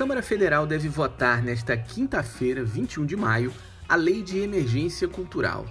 [0.00, 3.52] Câmara Federal deve votar nesta quinta-feira, 21 de maio,
[3.86, 5.66] a Lei de Emergência Cultural.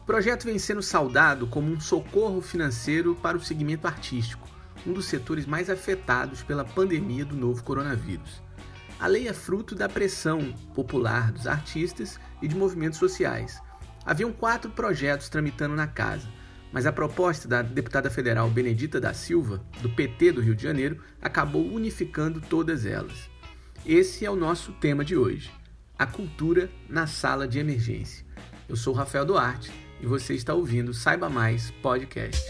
[0.00, 4.48] O projeto vem sendo saudado como um socorro financeiro para o segmento artístico,
[4.86, 8.42] um dos setores mais afetados pela pandemia do novo coronavírus.
[8.98, 13.60] A lei é fruto da pressão popular dos artistas e de movimentos sociais.
[14.06, 16.26] Haviam quatro projetos tramitando na casa,
[16.72, 21.04] mas a proposta da deputada federal Benedita da Silva, do PT do Rio de Janeiro,
[21.20, 23.33] acabou unificando todas elas.
[23.86, 25.50] Esse é o nosso tema de hoje:
[25.98, 28.24] a cultura na sala de emergência.
[28.66, 32.42] Eu sou Rafael Duarte e você está ouvindo Saiba Mais Podcast.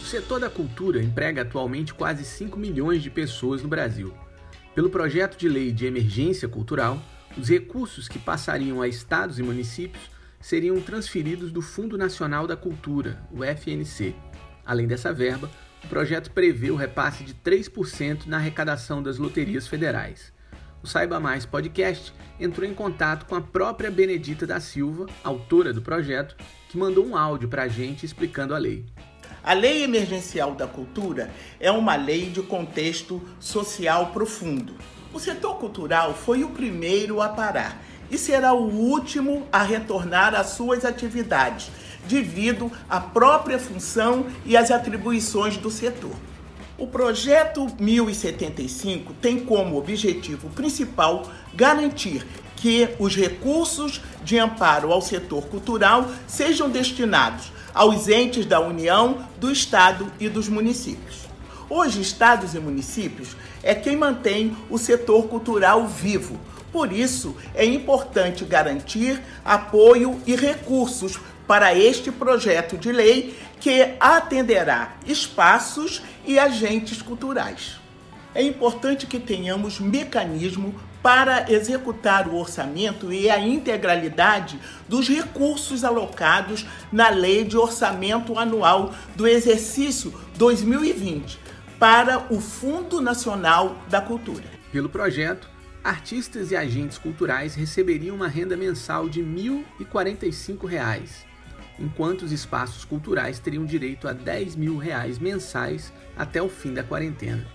[0.00, 4.14] O setor da cultura emprega atualmente quase 5 milhões de pessoas no Brasil.
[4.72, 7.02] Pelo projeto de lei de emergência cultural,
[7.36, 13.20] os recursos que passariam a estados e municípios seriam transferidos do Fundo Nacional da Cultura,
[13.32, 14.14] o FNC.
[14.70, 15.50] Além dessa verba,
[15.82, 20.32] o projeto prevê o repasse de 3% na arrecadação das loterias federais.
[20.80, 25.82] O Saiba Mais Podcast entrou em contato com a própria Benedita da Silva, autora do
[25.82, 26.36] projeto,
[26.68, 28.86] que mandou um áudio para a gente explicando a lei.
[29.42, 34.76] A Lei Emergencial da Cultura é uma lei de contexto social profundo
[35.12, 40.50] o setor cultural foi o primeiro a parar e será o último a retornar às
[40.50, 41.70] suas atividades,
[42.06, 46.14] devido à própria função e às atribuições do setor.
[46.78, 52.26] O projeto 1075 tem como objetivo principal garantir
[52.56, 59.50] que os recursos de amparo ao setor cultural sejam destinados aos entes da União, do
[59.50, 61.28] Estado e dos municípios.
[61.68, 66.38] Hoje, estados e municípios é quem mantém o setor cultural vivo.
[66.72, 71.18] Por isso, é importante garantir apoio e recursos
[71.50, 77.80] para este projeto de lei que atenderá espaços e agentes culturais.
[78.32, 80.72] É importante que tenhamos mecanismo
[81.02, 88.94] para executar o orçamento e a integralidade dos recursos alocados na Lei de Orçamento Anual
[89.16, 91.36] do exercício 2020
[91.80, 94.44] para o Fundo Nacional da Cultura.
[94.70, 95.50] Pelo projeto,
[95.82, 101.29] artistas e agentes culturais receberiam uma renda mensal de R$ 1.045,
[101.80, 106.84] enquanto os espaços culturais teriam direito a 10 mil reais mensais até o fim da
[106.84, 107.46] quarentena.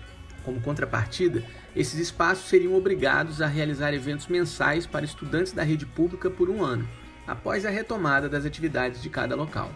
[0.44, 1.42] Como contrapartida,
[1.74, 6.62] esses espaços seriam obrigados a realizar eventos mensais para estudantes da rede pública por um
[6.62, 6.88] ano,
[7.26, 9.70] após a retomada das atividades de cada local.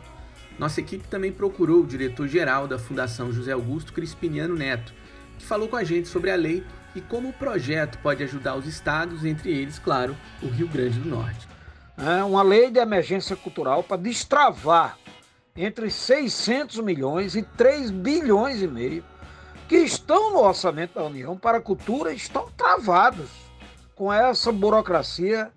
[0.59, 4.93] Nossa equipe também procurou o diretor-geral da Fundação José Augusto Crispiniano Neto,
[5.39, 6.63] que falou com a gente sobre a lei
[6.95, 11.09] e como o projeto pode ajudar os estados, entre eles, claro, o Rio Grande do
[11.09, 11.50] Norte.
[12.03, 14.97] É uma lei de emergência cultural para destravar
[15.55, 19.05] entre 600 milhões e 3 bilhões e meio
[19.69, 23.29] que estão no orçamento da União para a cultura estão travados
[23.95, 25.53] com essa burocracia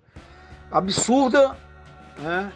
[0.70, 1.56] absurda
[2.18, 2.52] né,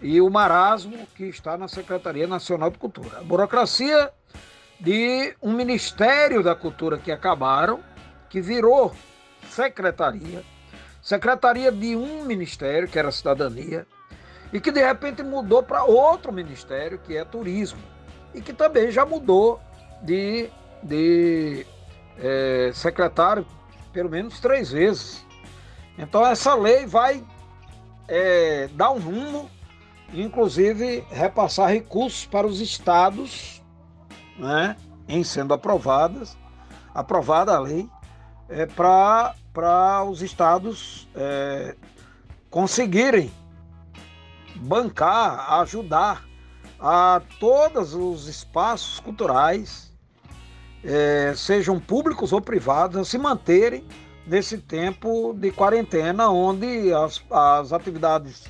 [0.00, 3.18] e o marasmo que está na Secretaria Nacional de Cultura.
[3.18, 4.12] A burocracia
[4.78, 7.80] de um Ministério da Cultura que acabaram,
[8.30, 8.94] que virou
[9.50, 10.44] secretaria,
[11.02, 13.86] secretaria de um ministério, que era a Cidadania,
[14.52, 17.82] e que de repente mudou para outro ministério, que é Turismo,
[18.32, 19.60] e que também já mudou
[20.02, 20.48] de,
[20.82, 21.66] de
[22.18, 23.44] é, secretário
[23.92, 25.26] pelo menos três vezes.
[25.98, 27.22] Então essa lei vai
[28.08, 29.50] é, dar um rumo
[30.12, 33.62] inclusive repassar recursos para os estados,
[34.38, 34.76] né,
[35.08, 36.36] em sendo aprovadas,
[36.94, 37.88] aprovada a lei,
[38.48, 39.34] é, para
[40.08, 41.76] os estados é,
[42.50, 43.30] conseguirem
[44.56, 46.24] bancar, ajudar
[46.80, 49.92] a todos os espaços culturais,
[50.82, 53.86] é, sejam públicos ou privados, a se manterem
[54.26, 58.44] nesse tempo de quarentena, onde as, as atividades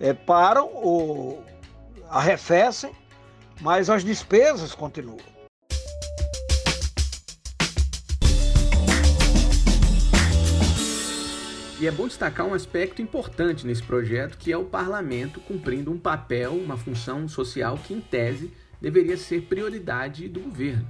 [0.00, 1.44] é, param ou
[2.08, 2.92] arrefecem,
[3.60, 5.35] mas as despesas continuam.
[11.78, 15.98] E é bom destacar um aspecto importante nesse projeto, que é o parlamento cumprindo um
[15.98, 18.50] papel, uma função social que, em tese,
[18.80, 20.88] deveria ser prioridade do governo.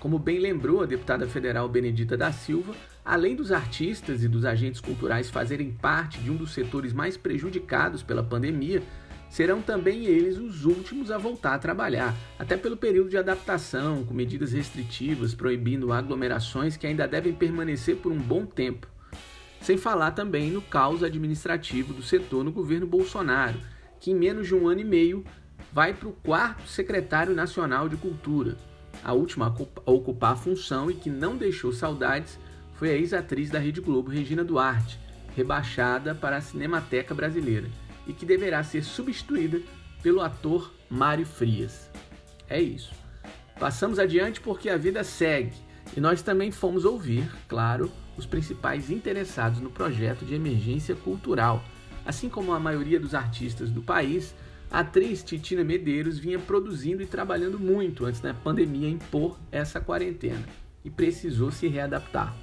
[0.00, 4.80] Como bem lembrou a deputada federal Benedita da Silva, além dos artistas e dos agentes
[4.80, 8.82] culturais fazerem parte de um dos setores mais prejudicados pela pandemia,
[9.30, 14.12] serão também eles os últimos a voltar a trabalhar, até pelo período de adaptação, com
[14.12, 18.93] medidas restritivas proibindo aglomerações que ainda devem permanecer por um bom tempo.
[19.64, 23.58] Sem falar também no caos administrativo do setor no governo Bolsonaro,
[23.98, 25.24] que em menos de um ano e meio
[25.72, 28.58] vai para o quarto secretário nacional de cultura
[29.02, 32.38] A última a ocupar a função e que não deixou saudades
[32.74, 35.00] foi a ex-atriz da Rede Globo, Regina Duarte,
[35.34, 37.70] rebaixada para a Cinemateca Brasileira
[38.06, 39.62] e que deverá ser substituída
[40.02, 41.90] pelo ator Mário Frias.
[42.50, 42.92] É isso.
[43.58, 45.54] Passamos adiante porque a vida segue
[45.96, 51.64] e nós também fomos ouvir, claro, os principais interessados no projeto de emergência cultural.
[52.04, 54.34] Assim como a maioria dos artistas do país,
[54.70, 60.44] a atriz Titina Medeiros vinha produzindo e trabalhando muito antes da pandemia impor essa quarentena
[60.84, 62.34] e precisou se readaptar.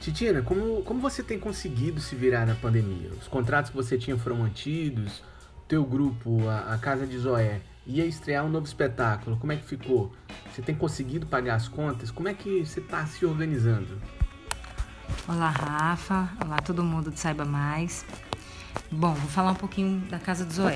[0.00, 3.10] Titina, como, como você tem conseguido se virar na pandemia?
[3.20, 5.22] Os contratos que você tinha foram mantidos?
[5.66, 9.36] Teu grupo, a, a Casa de Zoé, ia estrear um novo espetáculo.
[9.38, 10.12] Como é que ficou?
[10.52, 12.10] Você tem conseguido pagar as contas?
[12.10, 14.00] Como é que você está se organizando?
[15.28, 16.28] Olá, Rafa.
[16.44, 18.04] Olá, todo mundo de Saiba Mais.
[18.90, 20.74] Bom, vou falar um pouquinho da Casa de Zoé.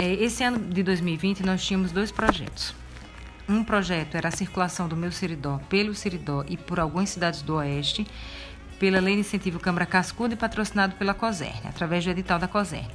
[0.00, 2.74] É, esse ano de 2020 nós tínhamos dois projetos.
[3.48, 7.54] Um projeto era a circulação do meu Seridó pelo Seridó e por algumas cidades do
[7.56, 8.06] Oeste,
[8.78, 12.88] pela Lei de Incentivo Câmara Cascuda e patrocinado pela COSERN, através do edital da COSERN.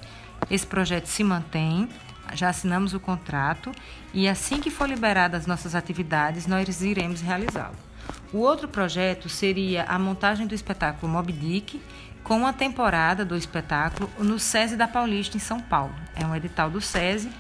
[0.50, 1.90] Esse projeto se mantém,
[2.34, 3.72] já assinamos o contrato
[4.14, 7.87] e assim que for liberadas as nossas atividades, nós iremos realizá-lo.
[8.33, 11.81] O outro projeto seria a montagem do espetáculo Mob Dick
[12.24, 15.95] com a temporada do espetáculo no SESI da Paulista, em São Paulo.
[16.15, 17.31] É um edital do SESI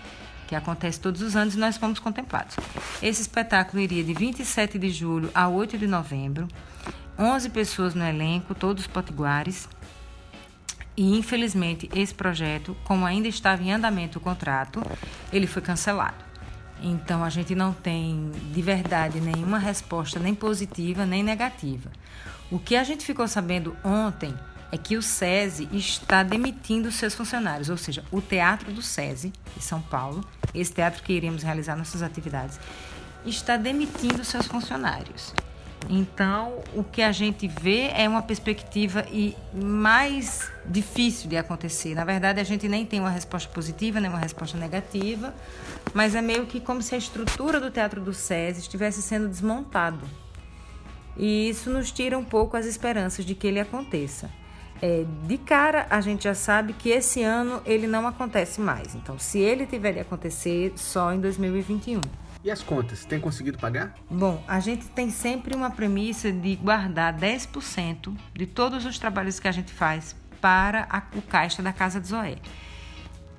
[0.47, 2.55] que acontece todos os anos e nós fomos contemplados.
[3.01, 6.47] Esse espetáculo iria de 27 de julho a 8 de novembro.
[7.19, 9.67] 11 pessoas no elenco, todos potiguares.
[10.95, 14.81] E infelizmente esse projeto, como ainda estava em andamento o contrato,
[15.31, 16.26] ele foi cancelado.
[16.81, 21.91] Então a gente não tem de verdade nenhuma resposta nem positiva nem negativa.
[22.51, 24.33] O que a gente ficou sabendo ontem
[24.71, 29.63] é que o SESI está demitindo seus funcionários, ou seja, o Teatro do SESI, de
[29.63, 32.59] São Paulo, esse teatro que iremos realizar nossas atividades,
[33.25, 35.33] está demitindo seus funcionários.
[35.89, 41.95] Então, o que a gente vê é uma perspectiva e mais difícil de acontecer.
[41.95, 45.33] Na verdade, a gente nem tem uma resposta positiva, nem uma resposta negativa,
[45.93, 50.07] mas é meio que como se a estrutura do Teatro do SESI estivesse sendo desmontado.
[51.15, 54.29] E isso nos tira um pouco as esperanças de que ele aconteça.
[54.81, 58.93] É, de cara, a gente já sabe que esse ano ele não acontece mais.
[58.93, 62.01] Então, se ele tiver de acontecer, só em 2021.
[62.43, 63.95] E as contas, tem conseguido pagar?
[64.09, 69.47] Bom, a gente tem sempre uma premissa de guardar 10% de todos os trabalhos que
[69.47, 72.37] a gente faz para a, o caixa da Casa de Zoé.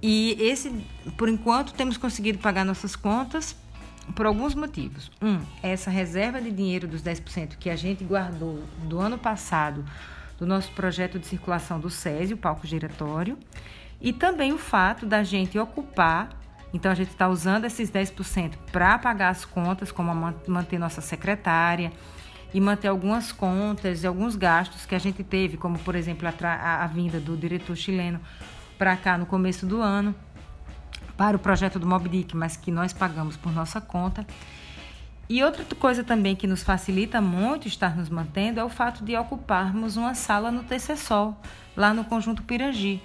[0.02, 0.70] E esse,
[1.16, 3.56] por enquanto, temos conseguido pagar nossas contas
[4.14, 5.10] por alguns motivos.
[5.20, 9.84] Um, essa reserva de dinheiro dos 10% que a gente guardou do ano passado
[10.38, 13.36] do nosso projeto de circulação do SESI, o palco giratório,
[14.00, 16.30] e também o fato da gente ocupar
[16.72, 20.12] então a gente está usando esses 10% para pagar as contas, como
[20.46, 21.92] manter nossa secretária
[22.52, 26.84] e manter algumas contas e alguns gastos que a gente teve, como por exemplo a,
[26.84, 28.20] a vinda do diretor chileno
[28.78, 30.14] para cá no começo do ano
[31.16, 34.24] para o projeto do Mob Dick, mas que nós pagamos por nossa conta.
[35.28, 39.16] E outra coisa também que nos facilita muito estar nos mantendo é o fato de
[39.16, 41.36] ocuparmos uma sala no TC Sol,
[41.76, 43.02] lá no Conjunto Pirangi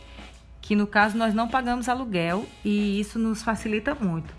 [0.64, 4.34] que no caso nós não pagamos aluguel e isso nos facilita muito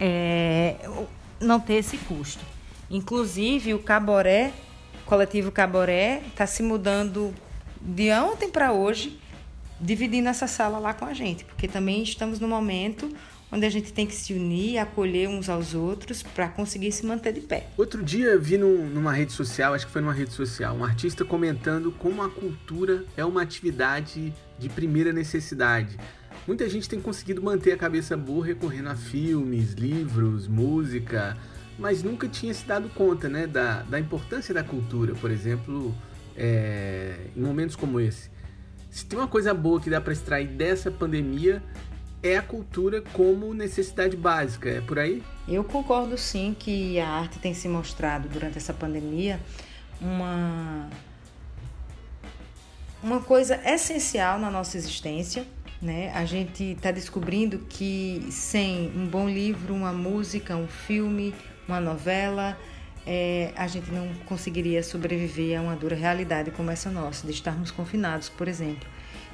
[0.00, 0.76] é,
[1.38, 2.42] não ter esse custo.
[2.90, 4.52] Inclusive o Caboré,
[5.02, 7.34] o coletivo Caboré, está se mudando
[7.80, 9.20] de ontem para hoje,
[9.78, 13.14] dividindo essa sala lá com a gente, porque também estamos no momento
[13.50, 17.32] onde a gente tem que se unir, acolher uns aos outros para conseguir se manter
[17.32, 17.68] de pé.
[17.76, 21.90] Outro dia vi numa rede social, acho que foi numa rede social, um artista comentando
[21.92, 25.96] como a cultura é uma atividade de primeira necessidade.
[26.46, 31.36] Muita gente tem conseguido manter a cabeça boa recorrendo a filmes, livros, música,
[31.78, 35.94] mas nunca tinha se dado conta né, da, da importância da cultura, por exemplo,
[36.36, 38.30] é, em momentos como esse.
[38.90, 41.62] Se tem uma coisa boa que dá para extrair dessa pandemia
[42.22, 45.22] é a cultura como necessidade básica, é por aí?
[45.46, 49.40] Eu concordo sim que a arte tem se mostrado durante essa pandemia
[50.00, 50.88] uma
[53.02, 55.46] uma coisa essencial na nossa existência.
[55.80, 56.10] Né?
[56.12, 61.32] A gente está descobrindo que sem um bom livro, uma música, um filme,
[61.68, 62.58] uma novela,
[63.10, 67.70] é, a gente não conseguiria sobreviver a uma dura realidade como essa nossa, de estarmos
[67.70, 68.86] confinados, por exemplo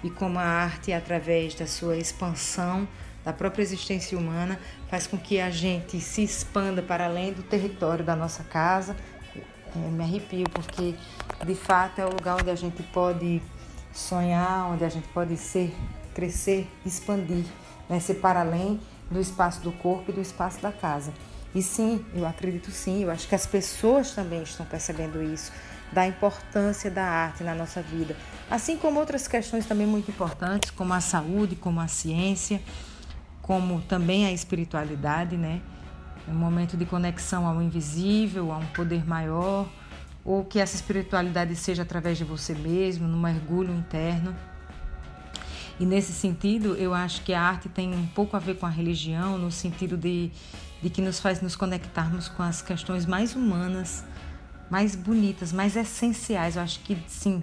[0.04, 2.86] e como a arte, através da sua expansão
[3.24, 8.04] da própria existência humana, faz com que a gente se expanda para além do território
[8.04, 8.94] da nossa casa.
[9.74, 10.94] É, me arrepio porque,
[11.46, 13.40] de fato, é o lugar onde a gente pode
[13.94, 15.74] sonhar, onde a gente pode ser,
[16.14, 17.46] crescer, expandir,
[17.88, 17.98] né?
[17.98, 18.78] ser para além
[19.10, 21.14] do espaço do corpo e do espaço da casa.
[21.54, 25.52] E sim, eu acredito sim, eu acho que as pessoas também estão percebendo isso,
[25.92, 28.16] da importância da arte na nossa vida,
[28.50, 32.60] assim como outras questões também muito importantes, como a saúde, como a ciência,
[33.40, 35.60] como também a espiritualidade, né?
[36.26, 39.68] É um momento de conexão ao invisível, a um poder maior,
[40.24, 44.34] ou que essa espiritualidade seja através de você mesmo, no mergulho interno.
[45.78, 48.68] E nesse sentido, eu acho que a arte tem um pouco a ver com a
[48.68, 50.30] religião, no sentido de,
[50.80, 54.04] de que nos faz nos conectarmos com as questões mais humanas,
[54.70, 56.56] mais bonitas, mais essenciais.
[56.56, 57.42] Eu acho que sim,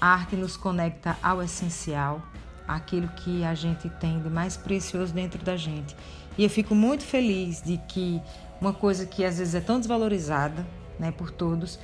[0.00, 2.20] a arte nos conecta ao essencial,
[2.66, 5.94] aquilo que a gente tem de mais precioso dentro da gente.
[6.36, 8.20] E eu fico muito feliz de que
[8.60, 10.66] uma coisa que às vezes é tão desvalorizada
[10.98, 11.78] né, por todos,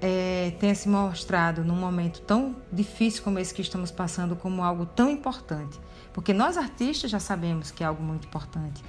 [0.00, 4.86] é, tenha se mostrado num momento tão difícil como esse que estamos passando como algo
[4.86, 5.78] tão importante.
[6.12, 8.82] Porque nós artistas já sabemos que é algo muito importante,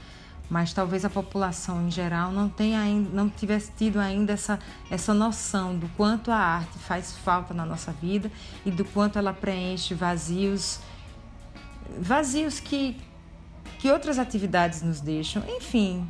[0.49, 5.13] mas talvez a população em geral não tenha ainda, não tivesse tido ainda essa, essa
[5.13, 8.31] noção do quanto a arte faz falta na nossa vida
[8.65, 10.79] e do quanto ela preenche vazios
[11.99, 12.95] vazios que
[13.79, 16.05] que outras atividades nos deixam, enfim,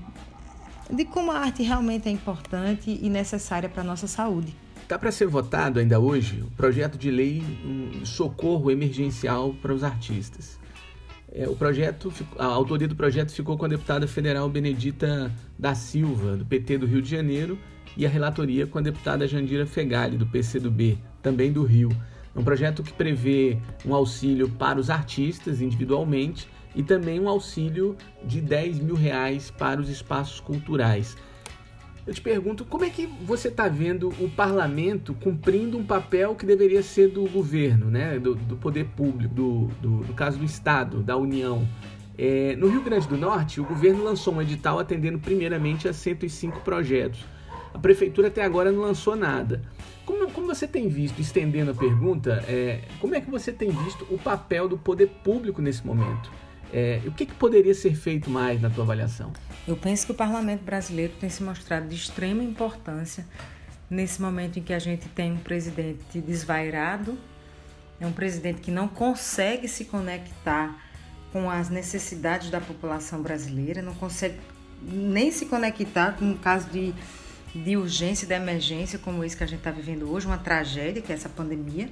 [0.89, 4.56] de como a arte realmente é importante e necessária para a nossa saúde.
[4.89, 9.84] Está para ser votado ainda hoje o projeto de lei um socorro emergencial para os
[9.84, 10.60] artistas.
[11.31, 16.36] É, o projeto, a autoria do projeto ficou com a deputada federal Benedita da Silva,
[16.36, 17.55] do PT do Rio de Janeiro,
[17.96, 21.89] e a relatoria com a deputada Jandira Fegali, do PCdoB, também do Rio.
[22.36, 27.96] É um projeto que prevê um auxílio para os artistas individualmente e também um auxílio
[28.24, 31.15] de 10 mil reais para os espaços culturais.
[32.08, 36.46] Eu te pergunto, como é que você está vendo o parlamento cumprindo um papel que
[36.46, 38.18] deveria ser do governo, né?
[38.18, 41.68] do, do poder público, do, do, no caso do Estado, da União?
[42.18, 46.62] É, no Rio Grande do Norte, o governo lançou um edital atendendo primeiramente a 105
[46.62, 47.24] projetos.
[47.74, 49.62] A prefeitura até agora não lançou nada.
[50.06, 54.06] Como, como você tem visto, estendendo a pergunta, é, como é que você tem visto
[54.10, 56.32] o papel do poder público nesse momento?
[56.71, 59.33] É, o que, que, poderia ser feito mais na tua avaliação?
[59.67, 63.25] Eu penso que o parlamento brasileiro tem se mostrado de extrema importância
[63.89, 67.17] nesse momento em que a gente tem um presidente desvairado,
[67.99, 70.79] é um presidente que não consegue se conectar
[71.33, 74.38] com as necessidades da população brasileira, não consegue
[74.81, 76.93] nem se conectar com um caso de,
[77.53, 81.11] de urgência, de emergência como esse que a gente está vivendo hoje, uma tragédia que
[81.11, 81.89] é essa pandemia.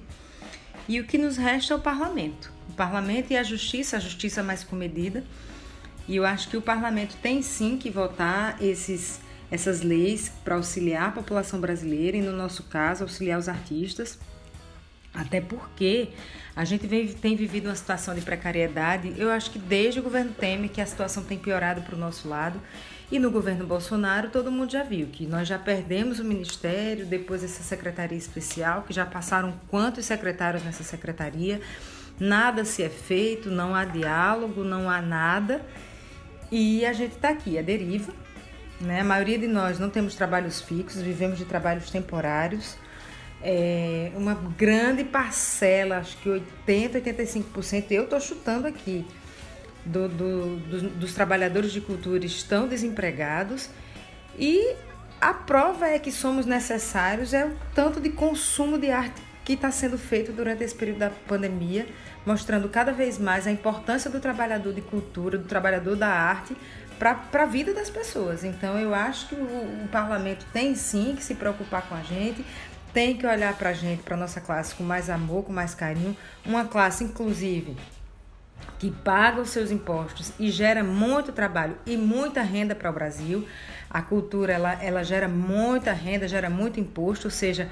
[0.88, 2.52] E o que nos resta é o parlamento.
[2.70, 5.24] O parlamento e a justiça, a justiça mais comedida.
[6.08, 9.20] E eu acho que o parlamento tem sim que votar esses,
[9.52, 14.18] essas leis para auxiliar a população brasileira e, no nosso caso, auxiliar os artistas.
[15.14, 16.10] Até porque
[16.56, 19.14] a gente vem, tem vivido uma situação de precariedade.
[19.18, 22.30] Eu acho que desde o governo Temer que a situação tem piorado para o nosso
[22.30, 22.62] lado.
[23.10, 27.42] E no governo Bolsonaro, todo mundo já viu que nós já perdemos o ministério, depois
[27.42, 31.62] essa secretaria especial, que já passaram quantos secretários nessa secretaria.
[32.20, 35.62] Nada se é feito, não há diálogo, não há nada.
[36.52, 38.14] E a gente está aqui, a deriva.
[38.82, 39.00] Né?
[39.00, 42.76] A maioria de nós não temos trabalhos fixos, vivemos de trabalhos temporários.
[43.42, 49.06] É uma grande parcela, acho que 80, 85%, eu estou chutando aqui,
[49.88, 53.70] do, do, do, dos trabalhadores de cultura estão desempregados
[54.38, 54.76] e
[55.20, 59.72] a prova é que somos necessários é o tanto de consumo de arte que está
[59.72, 61.88] sendo feito durante esse período da pandemia,
[62.26, 66.56] mostrando cada vez mais a importância do trabalhador de cultura, do trabalhador da arte
[67.00, 68.44] para a vida das pessoas.
[68.44, 72.46] Então eu acho que o, o parlamento tem sim que se preocupar com a gente,
[72.94, 76.16] tem que olhar para a gente, para nossa classe com mais amor, com mais carinho,
[76.46, 77.78] uma classe inclusive
[78.80, 83.48] que paga os seus impostos e gera muito trabalho e muita renda para o Brasil.
[83.90, 87.70] A cultura ela, ela gera muita renda, gera muito imposto, ou seja,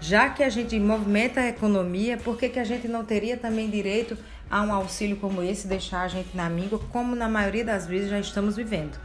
[0.00, 3.68] já que a gente movimenta a economia, por que, que a gente não teria também
[3.68, 4.16] direito
[4.50, 8.08] a um auxílio como esse, deixar a gente na míngua, como na maioria das vezes
[8.08, 8.98] já estamos vivendo?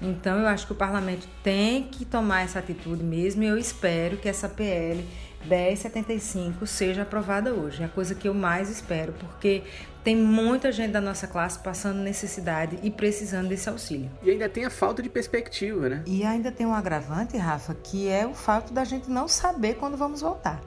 [0.00, 4.18] Então, eu acho que o parlamento tem que tomar essa atitude mesmo e eu espero
[4.18, 5.02] que essa PL
[5.46, 7.82] 1075 seja aprovada hoje.
[7.82, 9.62] É a coisa que eu mais espero, porque
[10.06, 14.08] tem muita gente da nossa classe passando necessidade e precisando desse auxílio.
[14.22, 16.04] E ainda tem a falta de perspectiva, né?
[16.06, 19.96] E ainda tem um agravante, Rafa, que é o fato da gente não saber quando
[19.96, 20.60] vamos voltar.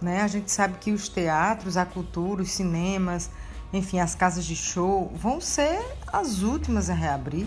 [0.00, 0.22] Né?
[0.22, 3.28] A gente sabe que os teatros, a cultura, os cinemas,
[3.70, 5.78] enfim, as casas de show vão ser
[6.10, 7.46] as últimas a reabrir.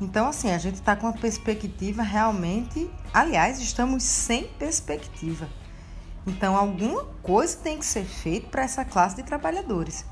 [0.00, 2.88] Então, assim, a gente está com uma perspectiva realmente.
[3.12, 5.48] Aliás, estamos sem perspectiva.
[6.24, 10.04] Então, alguma coisa tem que ser feita para essa classe de trabalhadores.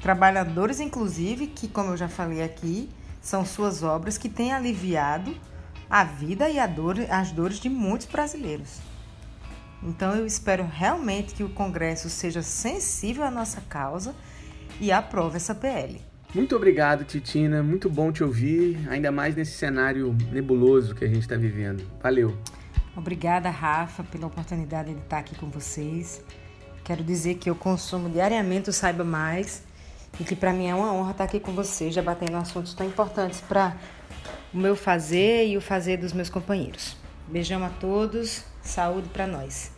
[0.00, 2.88] Trabalhadores, inclusive, que, como eu já falei aqui,
[3.20, 5.34] são suas obras que têm aliviado
[5.90, 8.78] a vida e a dor, as dores de muitos brasileiros.
[9.82, 14.14] Então eu espero realmente que o Congresso seja sensível à nossa causa
[14.80, 16.00] e aprove essa PL.
[16.34, 17.62] Muito obrigado, Titina.
[17.62, 21.82] Muito bom te ouvir, ainda mais nesse cenário nebuloso que a gente está vivendo.
[22.02, 22.36] Valeu.
[22.94, 26.22] Obrigada, Rafa, pela oportunidade de estar aqui com vocês.
[26.84, 29.62] Quero dizer que eu consumo diariamente o Saiba Mais
[30.18, 33.40] e que para mim é uma honra estar aqui com vocês, debatendo assuntos tão importantes
[33.40, 33.76] para
[34.52, 36.96] o meu fazer e o fazer dos meus companheiros.
[37.26, 39.70] Beijão a todos, saúde para nós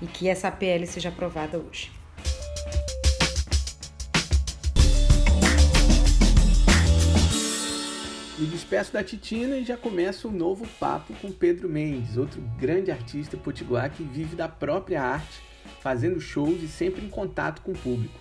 [0.00, 1.90] e que essa PL seja aprovada hoje.
[8.38, 12.88] Me despeço da Titina e já começa um novo papo com Pedro Mendes, outro grande
[12.88, 15.42] artista potiguar que vive da própria arte,
[15.80, 18.14] fazendo shows e sempre em contato com o público.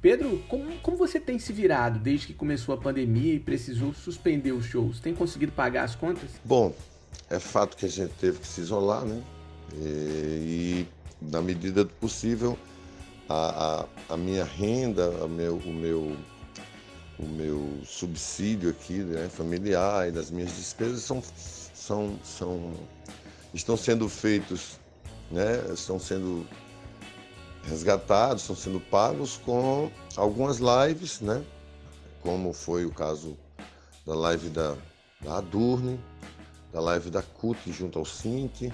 [0.00, 4.52] Pedro, como, como você tem se virado desde que começou a pandemia e precisou suspender
[4.52, 5.00] os shows?
[5.00, 6.30] Tem conseguido pagar as contas?
[6.44, 6.74] Bom,
[7.30, 9.22] é fato que a gente teve que se isolar, né?
[9.74, 10.88] E, e
[11.20, 12.58] na medida do possível,
[13.28, 16.16] a, a, a minha renda, a meu, o meu
[17.18, 21.22] o meu subsídio aqui, né, familiar e das minhas despesas são,
[21.74, 22.74] são, são
[23.54, 24.78] estão sendo feitos,
[25.30, 26.46] né, estão sendo
[27.68, 31.44] resgatados, estão sendo pagos com algumas lives, né,
[32.22, 33.36] como foi o caso
[34.06, 34.76] da live da,
[35.20, 36.00] da Adurne,
[36.72, 38.72] da live da CUT junto ao Cinti,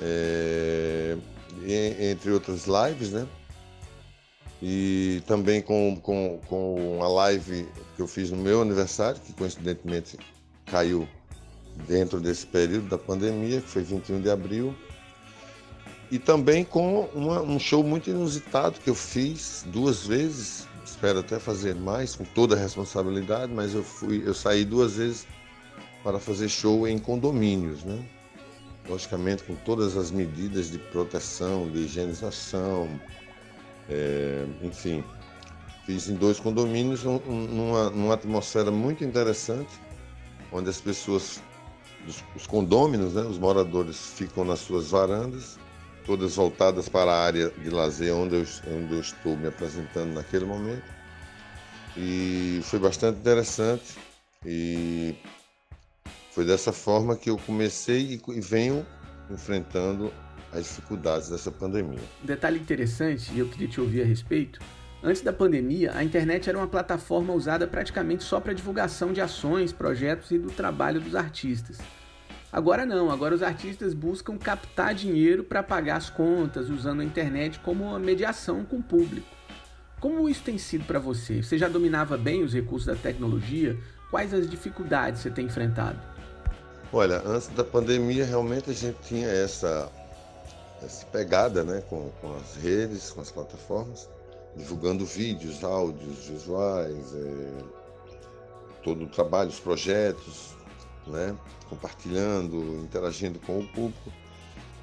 [0.00, 1.16] é,
[2.10, 3.26] entre outras lives, né,
[4.62, 10.16] e também com, com, com a live que eu fiz no meu aniversário, que coincidentemente
[10.66, 11.08] caiu
[11.88, 14.74] dentro desse período da pandemia, que foi 21 de abril.
[16.12, 21.38] E também com uma, um show muito inusitado que eu fiz duas vezes, espero até
[21.38, 25.26] fazer mais, com toda a responsabilidade, mas eu, fui, eu saí duas vezes
[26.04, 27.98] para fazer show em condomínios, né?
[28.86, 32.90] Logicamente com todas as medidas de proteção, de higienização,
[33.88, 35.02] é, enfim,
[35.86, 39.80] fiz em dois condomínios, um, numa, numa atmosfera muito interessante,
[40.52, 41.42] onde as pessoas,
[42.06, 45.58] os, os condôminos, né, os moradores ficam nas suas varandas,
[46.04, 50.44] todas voltadas para a área de lazer onde eu, onde eu estou me apresentando naquele
[50.44, 50.84] momento.
[51.96, 53.96] E foi bastante interessante
[54.44, 55.14] e
[56.32, 58.86] foi dessa forma que eu comecei e venho
[59.30, 60.12] enfrentando
[60.52, 62.00] as dificuldades dessa pandemia.
[62.22, 64.60] Um detalhe interessante, e eu queria te ouvir a respeito,
[65.02, 69.72] antes da pandemia, a internet era uma plataforma usada praticamente só para divulgação de ações,
[69.72, 71.78] projetos e do trabalho dos artistas.
[72.52, 77.58] Agora não, agora os artistas buscam captar dinheiro para pagar as contas, usando a internet
[77.60, 79.26] como uma mediação com o público.
[79.98, 81.42] Como isso tem sido para você?
[81.42, 83.78] Você já dominava bem os recursos da tecnologia?
[84.10, 85.98] Quais as dificuldades você tem enfrentado?
[86.92, 89.90] Olha, antes da pandemia, realmente a gente tinha essa
[90.84, 94.10] essa pegada né, com, com as redes, com as plataformas,
[94.56, 97.64] divulgando vídeos, áudios, visuais, é,
[98.82, 100.56] todo o trabalho, os projetos,
[101.06, 101.36] né,
[101.74, 104.12] compartilhando, interagindo com o público.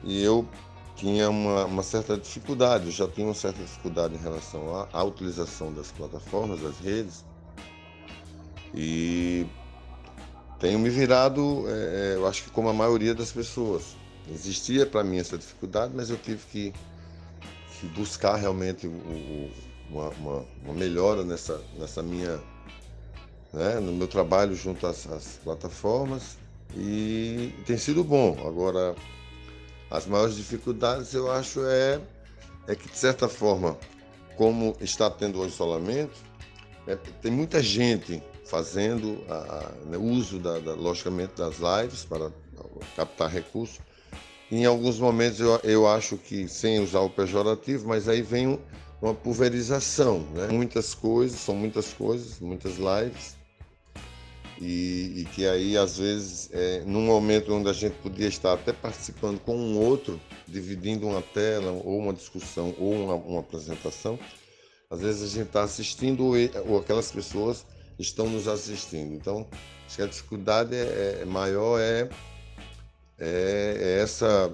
[0.04, 0.48] E eu
[0.96, 5.04] tinha uma, uma, certa dificuldade, eu já tinha uma certa dificuldade em relação à, à
[5.04, 7.24] utilização das plataformas, das redes.
[8.74, 9.46] E
[10.60, 13.96] tenho me virado, é, eu acho que como a maioria das pessoas,
[14.32, 16.74] Existia para mim essa dificuldade, mas eu tive que,
[17.80, 19.52] que buscar realmente o, o,
[19.90, 22.40] uma, uma, uma, melhora nessa, nessa minha,
[23.52, 26.38] né, no meu trabalho junto às, às plataformas
[26.76, 28.38] e tem sido bom.
[28.46, 28.96] Agora,
[29.90, 32.00] as maiores dificuldades eu acho é,
[32.68, 33.78] é que, de certa forma,
[34.38, 36.18] como está tendo o isolamento,
[36.88, 42.32] é, tem muita gente fazendo a, a, né, uso, da, da, logicamente, das lives para
[42.96, 43.80] captar recursos,
[44.52, 48.60] em alguns momentos eu, eu acho que, sem usar o pejorativo, mas aí vem
[49.00, 50.48] uma pulverização, né?
[50.48, 53.36] Muitas coisas, são muitas coisas, muitas lives,
[54.60, 58.74] e, e que aí às vezes, é, num momento onde a gente podia estar até
[58.74, 64.20] participando com um outro, dividindo uma tela, ou uma discussão, ou uma, uma apresentação,
[64.90, 66.34] às vezes a gente está assistindo
[66.68, 67.66] ou, aquelas pessoas
[67.98, 69.14] estão nos assistindo.
[69.14, 69.48] Então,
[69.86, 72.10] acho que a dificuldade é, é maior é
[73.20, 74.52] é, é essa,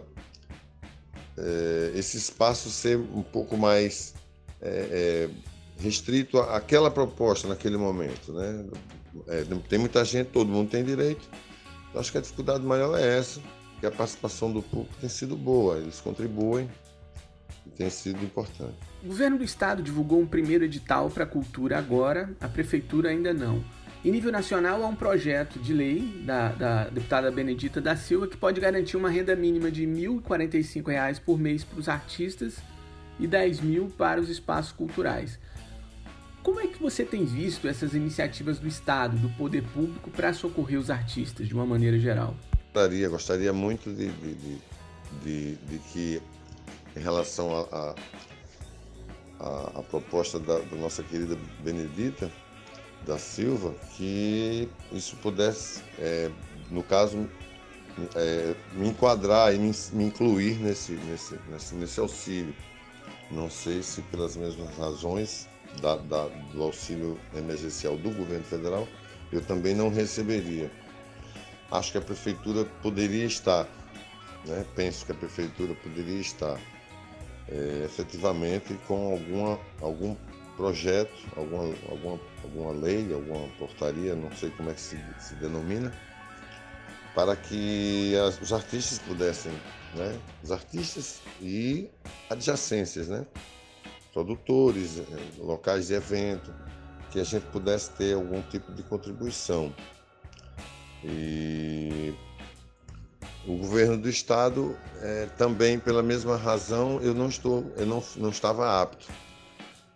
[1.38, 4.16] é, esse espaço ser um pouco mais
[4.62, 5.30] é, é
[5.78, 8.34] restrito àquela proposta naquele momento.
[8.34, 8.66] Né?
[9.28, 11.28] É, tem muita gente, todo mundo tem direito.
[11.94, 13.40] Eu acho que a dificuldade maior é essa,
[13.80, 16.70] que a participação do público tem sido boa, eles contribuem
[17.66, 18.76] e tem sido importante.
[19.04, 23.34] O governo do estado divulgou um primeiro edital para a cultura agora, a prefeitura ainda
[23.34, 23.64] não.
[24.04, 28.38] Em nível nacional, há um projeto de lei da, da deputada Benedita da Silva que
[28.38, 32.58] pode garantir uma renda mínima de R$ 1.045 por mês para os artistas
[33.20, 35.40] e R$ 10 mil para os espaços culturais.
[36.46, 40.80] Como é que você tem visto essas iniciativas do Estado, do poder público, para socorrer
[40.80, 42.36] os artistas de uma maneira geral?
[42.72, 44.62] Gostaria, gostaria muito de, de,
[45.24, 46.22] de, de, que,
[46.96, 47.96] em relação à a,
[49.40, 52.32] a, a, proposta da, da nossa querida Benedita,
[53.08, 56.30] da Silva que isso pudesse, é,
[56.70, 57.28] no caso,
[58.14, 62.54] é, me enquadrar e me, me, incluir nesse, nesse, nesse, nesse auxílio.
[63.32, 65.50] Não sei se pelas mesmas razões
[65.82, 68.88] da, da, do auxílio emergencial do governo federal,
[69.32, 70.72] eu também não receberia.
[71.72, 73.68] Acho que a prefeitura poderia estar,
[74.46, 74.66] né?
[74.76, 76.60] penso que a prefeitura poderia estar
[77.50, 80.16] é, efetivamente com alguma, algum
[80.56, 85.92] projeto, alguma, alguma, alguma lei, alguma portaria, não sei como é que se, se denomina,
[87.14, 89.52] para que as, os artistas pudessem,
[89.96, 90.18] né?
[90.44, 91.90] os artistas e
[92.30, 93.26] adjacências, né?
[94.16, 95.04] Produtores, eh,
[95.40, 96.54] locais de evento,
[97.12, 99.76] que a gente pudesse ter algum tipo de contribuição.
[101.04, 102.16] E
[103.46, 108.30] o governo do estado é, também pela mesma razão eu não estou eu não, não
[108.30, 109.06] estava apto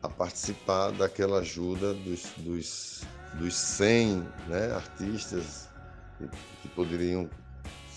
[0.03, 3.01] a participar daquela ajuda dos, dos,
[3.36, 5.67] dos 100 né, artistas
[6.17, 6.27] que,
[6.62, 7.29] que poderiam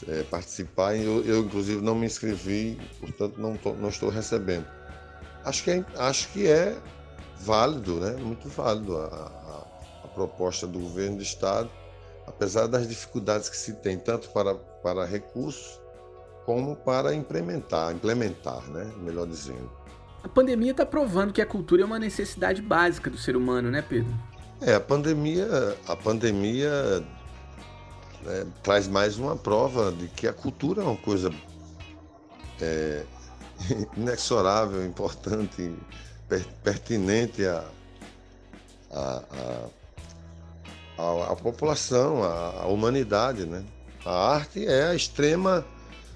[0.08, 0.96] é, participar.
[0.96, 4.66] Eu, eu, inclusive, não me inscrevi, portanto, não, tô, não estou recebendo.
[5.44, 6.76] Acho que é, acho que é
[7.40, 8.12] válido, né?
[8.12, 11.68] muito válido a, a, a proposta do governo do Estado,
[12.26, 15.80] apesar das dificuldades que se tem, tanto para, para recursos
[16.44, 18.90] como para implementar, implementar, né?
[18.98, 19.70] melhor dizendo.
[20.22, 23.82] A pandemia está provando que a cultura é uma necessidade básica do ser humano, né,
[23.82, 24.12] Pedro?
[24.60, 27.00] É, a pandemia, a pandemia
[28.22, 31.32] né, traz mais uma prova de que a cultura é uma coisa
[32.60, 33.04] é,
[33.96, 35.74] inexorável, importante,
[36.28, 37.64] per, pertinente à
[40.98, 43.64] a, a, população, à, humanidade, né?
[44.04, 45.64] A arte é a extrema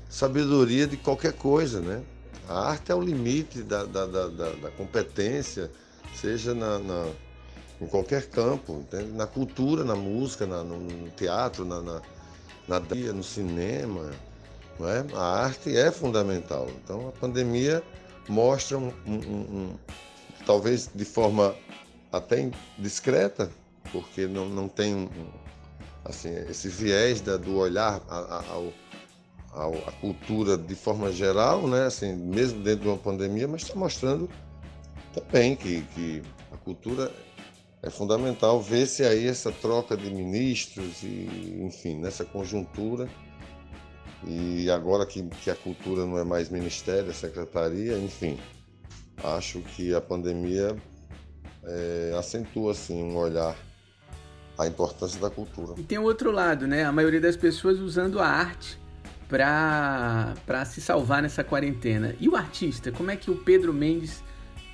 [0.08, 2.02] sabedoria de qualquer coisa, né?
[2.48, 5.70] A arte é o limite da, da, da, da competência,
[6.14, 7.08] seja na, na,
[7.80, 9.12] em qualquer campo, entende?
[9.12, 12.02] na cultura, na música, na, no teatro, na, na,
[12.68, 12.80] na
[13.12, 14.12] no cinema.
[14.80, 15.16] É?
[15.16, 16.68] A arte é fundamental.
[16.82, 17.82] Então a pandemia
[18.28, 19.74] mostra um, um, um,
[20.44, 21.54] talvez de forma
[22.12, 23.50] até discreta,
[23.92, 25.08] porque não, não tem
[26.04, 28.72] assim, esse viés da, do olhar ao
[29.56, 31.86] a, a, cultura de forma geral, né?
[31.86, 34.28] assim, mesmo dentro de uma pandemia, mas está mostrando
[35.14, 37.10] também que, que a cultura
[37.82, 43.08] é fundamental ver se aí essa troca de ministros e, enfim, nessa conjuntura.
[44.26, 48.38] E agora que, que a cultura não é mais ministério, é secretaria, enfim,
[49.22, 50.76] acho que a pandemia
[51.64, 53.56] é, acentua assim um olhar
[54.58, 55.74] a importância da cultura.
[55.78, 56.84] E tem o outro lado, né?
[56.84, 58.78] A maioria das pessoas usando a arte
[59.28, 62.14] para se salvar nessa quarentena.
[62.20, 64.22] E o artista, como é que o Pedro Mendes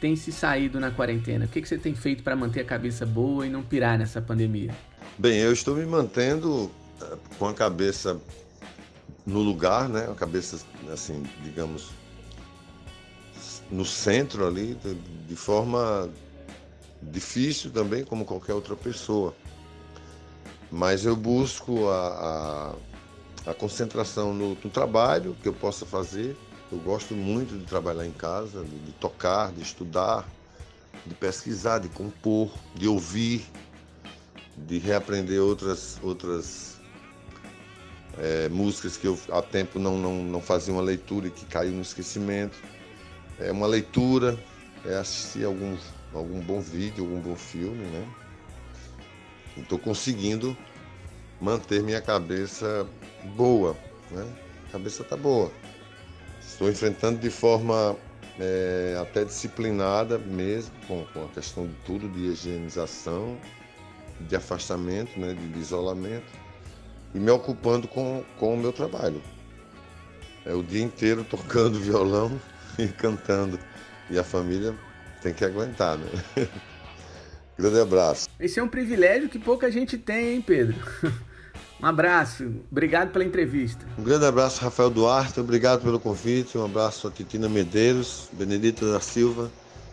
[0.00, 1.46] tem se saído na quarentena?
[1.46, 4.20] O que, que você tem feito para manter a cabeça boa e não pirar nessa
[4.20, 4.74] pandemia?
[5.18, 8.20] Bem, eu estou me mantendo eh, com a cabeça
[9.26, 10.08] no lugar, né?
[10.10, 10.58] A cabeça,
[10.92, 11.90] assim, digamos,
[13.70, 14.76] no centro ali,
[15.28, 16.10] de forma
[17.02, 19.34] difícil também, como qualquer outra pessoa.
[20.70, 22.74] Mas eu busco a, a
[23.46, 26.36] a concentração no, no, trabalho que eu possa fazer.
[26.70, 30.26] Eu gosto muito de trabalhar em casa, de, de tocar, de estudar,
[31.04, 33.44] de pesquisar, de compor, de ouvir,
[34.56, 36.71] de reaprender outras, outras
[38.18, 41.72] é, músicas que eu há tempo não, não, não fazia uma leitura e que caiu
[41.72, 42.58] no esquecimento.
[43.38, 44.38] É uma leitura,
[44.84, 45.76] é assistir algum,
[46.12, 48.06] algum bom vídeo, algum bom filme, né?
[49.56, 50.56] Estou conseguindo
[51.40, 52.86] manter minha cabeça
[53.36, 53.76] boa,
[54.10, 54.26] né?
[54.68, 55.50] A cabeça está boa.
[56.40, 57.96] Estou enfrentando de forma
[58.38, 63.38] é, até disciplinada mesmo, com, com, a questão de tudo, de higienização,
[64.20, 66.41] de afastamento, né, de isolamento,
[67.14, 69.22] e me ocupando com, com o meu trabalho.
[70.44, 72.40] É o dia inteiro tocando violão
[72.78, 73.58] e cantando.
[74.10, 74.74] E a família
[75.22, 76.06] tem que aguentar, né?
[77.58, 78.28] Grande abraço.
[78.40, 80.76] Esse é um privilégio que pouca gente tem, hein, Pedro?
[81.82, 83.84] Um abraço, obrigado pela entrevista.
[83.98, 86.56] Um grande abraço, Rafael Duarte, obrigado pelo convite.
[86.56, 89.50] Um abraço a Titina Medeiros, Benedita da Silva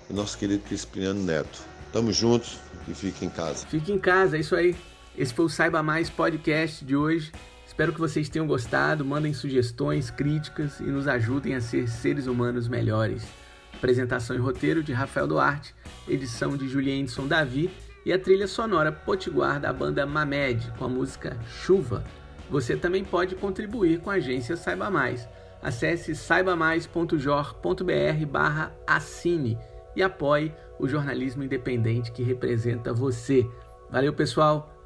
[0.07, 1.59] e nosso querido Cristiano Neto.
[1.91, 3.65] Tamo juntos e fique em casa.
[3.65, 4.75] Fique em casa, é isso aí.
[5.17, 7.31] Esse foi o Saiba Mais Podcast de hoje.
[7.65, 9.05] Espero que vocês tenham gostado.
[9.05, 13.25] Mandem sugestões, críticas e nos ajudem a ser seres humanos melhores.
[13.73, 15.73] Apresentação e roteiro de Rafael Duarte,
[16.07, 17.69] edição de Julienson Davi
[18.05, 22.03] e a trilha sonora Potiguar da banda Mamed com a música Chuva.
[22.49, 25.27] Você também pode contribuir com a agência Saiba Mais.
[25.61, 29.57] Acesse saibamais.jor.br barra assine
[29.95, 33.47] e apoie o jornalismo independente que representa você.
[33.91, 34.78] Valeu, pessoal.